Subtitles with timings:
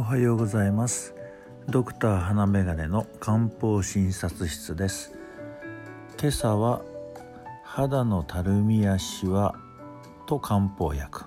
[0.00, 1.12] おはようございます。
[1.68, 5.12] ドクター花眼鏡の漢方診察室です。
[6.20, 6.82] 今朝は
[7.64, 9.56] 肌のたるみやシワ
[10.28, 11.24] と漢方薬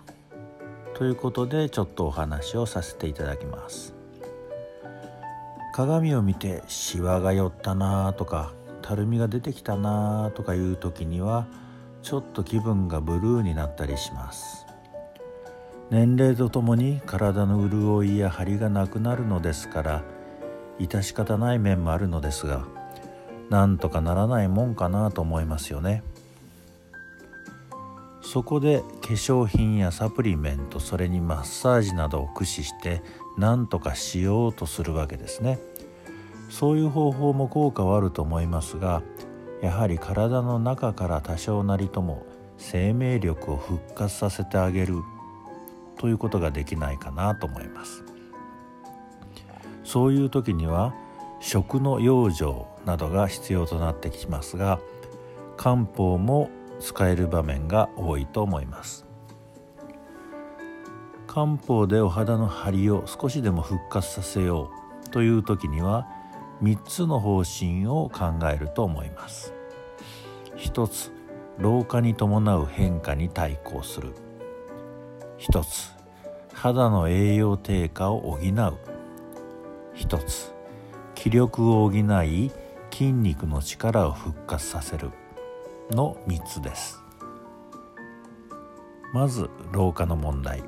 [0.93, 3.93] ということでちょっとお話をさせていただきます。
[5.73, 11.45] 鏡を見てシワが寄ったなとかたるみが出てきたなとかいう時には
[12.03, 14.70] ちょっと気分がブルーになったりします。
[15.91, 20.03] 年齢とともに体の潤いや張りがなくなるのですから
[20.79, 22.65] 致し方ない面もあるのですが
[23.49, 26.03] なんとかならないもんかなと思いますよね。
[28.21, 33.01] そこで化粧品やサプリメントそれにマッサージなどを駆使して
[33.37, 35.59] 何とかしようとするわけですね。
[36.49, 39.03] そういう方法も効果はあると思いますが
[39.61, 42.25] やはり体の中から多少なりとも
[42.57, 44.95] 生命力を復活させてあげる
[46.01, 48.03] ということができないかなと思います。
[49.83, 50.95] そういう時には
[51.39, 54.79] 食の養生などが必要となってきますが
[55.57, 56.49] 漢方も
[56.79, 59.05] 使える場面が多いと思います。
[61.27, 64.71] 漢方でお肌の張りを少しでも復活させよ
[65.05, 66.07] うという時には
[66.63, 69.53] 3つの方針を考えると思います。
[70.57, 71.11] 1つ
[71.59, 74.13] 老化に伴う変化に対抗する。
[75.37, 75.90] 1つ
[76.61, 78.39] 肌の栄養低下を補う。
[79.95, 80.53] 1つ
[81.15, 82.51] 気力を補い
[82.91, 85.09] 筋肉の力を復活させる。
[85.89, 87.01] の3つです。
[89.11, 90.63] まず老化の問題。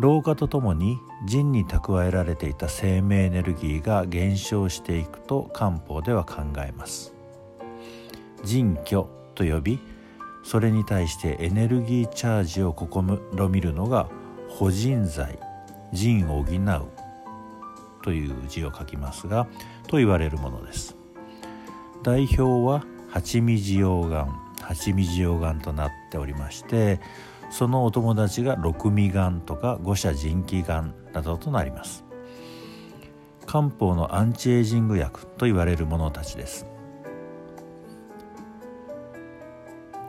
[0.00, 7.14] 老化とともに腎に蓄えられていた生命エネルギーが減少していくと漢方では考えます。
[8.42, 9.04] 腎虚
[9.36, 9.78] と呼び
[10.42, 14.08] それに対してエネルギーチャージを試みるのが
[14.58, 15.38] 保腎剤
[15.92, 16.88] 腎を補う
[18.04, 19.46] という字を書きますが
[19.88, 20.96] と言われるものです。
[22.02, 24.30] 代表は八味塩丸
[24.60, 27.00] 八味塩丸となっておりまして
[27.50, 32.04] そのお友達が六味丸とか五社腎気丸などとなります。
[33.46, 36.66] 漢方のアンチエイジング薬と言われるものたちです。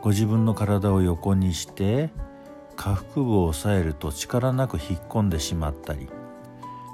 [0.01, 2.11] ご自分の体を横にして
[2.85, 6.07] 下腹部を押さえると力なく引っ込んでしまったり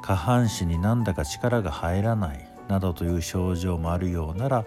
[0.01, 4.65] 下半身になんだか力が入らないなどという症状もあるようなら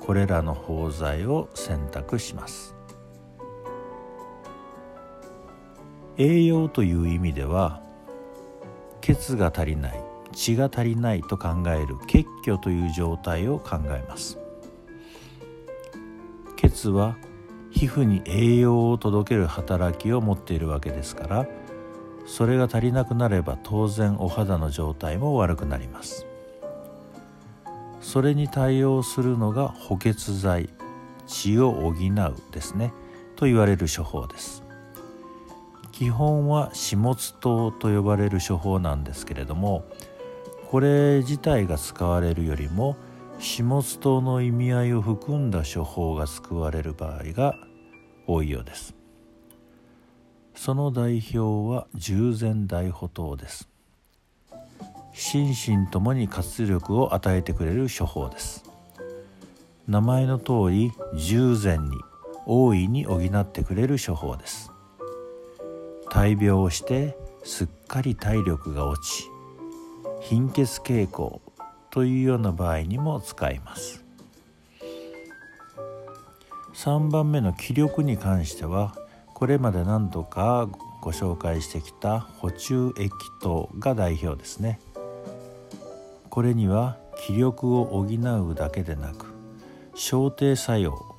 [0.00, 2.76] これらの包材を選択します。
[6.18, 7.80] 栄養という意味では
[9.00, 14.38] 血が足りない血が足りないと考える血虚という状態を考えます。
[16.58, 17.16] 血は
[17.76, 21.46] 皮膚に栄養を届ける働きを持っているわけですから
[22.24, 26.26] それが足りなくなれば当然お肌の状態も悪くなります。
[28.00, 30.70] それに対応するのが補欠剤
[31.26, 32.92] 血を補うですね
[33.36, 34.64] と言われる処方です。
[35.92, 39.84] 基本は始末糖と呼ばれる処方なんですけれども
[40.70, 42.96] これ自体が使われるよりも
[43.38, 47.54] 始末糖の意味合いを含んだ処方が使われる場合が
[48.26, 48.94] 多いようです。
[50.54, 53.68] その代表は従前大補糖です。
[55.12, 58.64] 心身ともに活力を与えてくれる処方です。
[59.86, 61.90] 名前の通り従前に
[62.46, 64.72] 大いに補ってくれる処方です。
[66.10, 69.30] 大病をしてすっかり体力が落ち
[70.20, 71.40] 貧血傾向
[71.90, 74.04] というような場合にも使います。
[76.74, 78.94] 3番目の気力に関しては
[79.34, 80.68] これまで何度か
[81.00, 83.10] ご紹介してきた補充液
[83.40, 84.78] 糖が代表ですね。
[86.28, 89.32] これには気力を補うだけでなく
[89.94, 91.16] 小低作用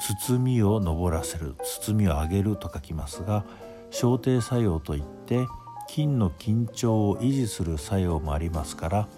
[0.00, 3.44] 包みを上らせる包みを上げると書きますが
[3.90, 5.46] 小低作用といって
[5.88, 9.08] 筋の緊張を維持する作用もありますから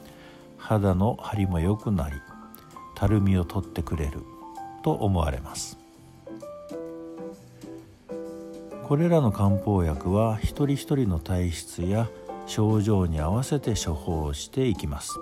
[0.60, 2.16] 肌の張りも良くなり
[2.94, 4.20] たるみを取ってくれる
[4.84, 5.78] と思われます。
[8.86, 12.08] これらの漢方薬は一人一人の体質や
[12.46, 15.18] 症状に合わせて処方していきます。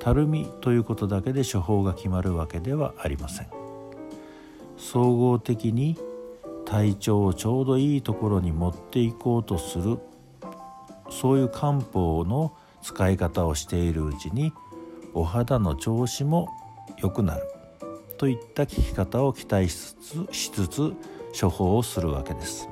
[0.00, 3.46] たるみということだけで処方が決まるわけではありません。
[4.76, 5.98] 総合的に
[6.64, 9.98] 体調をちょうどいいところに持っていこうとする
[11.10, 14.52] そういう漢方の使い方をしているうちに
[15.14, 16.50] お肌の調子も
[16.98, 17.42] 良くなる
[18.18, 20.92] といった効き方を期待しつつしつつ
[21.40, 22.68] 処方をするわけです。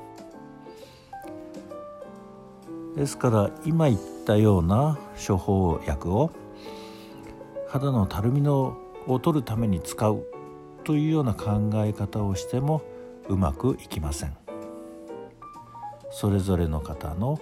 [2.95, 6.31] ですから今言ったような処方薬を
[7.69, 8.77] 肌のたるみの
[9.07, 10.27] を取るために使う
[10.85, 12.83] というような考え方をしても
[13.31, 14.37] うまくいきません。
[16.11, 17.41] それぞれの方の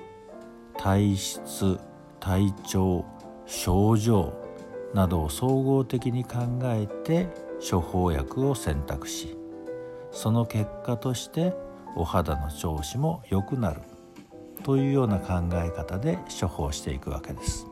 [0.79, 1.81] 体質
[2.21, 3.05] 体調
[3.47, 4.33] 症状
[4.95, 7.29] などを総合的に考えて
[7.59, 9.37] 処方薬を選択し
[10.13, 11.55] その結果として
[11.97, 13.81] お肌の調子も良くなる
[14.63, 17.67] というような考え方で処方していくわけです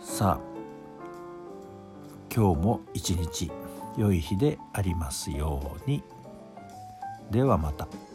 [0.00, 0.48] さあ
[2.34, 3.50] 今日も一日
[3.96, 6.02] 良い日でありますように
[7.30, 8.07] ではまた。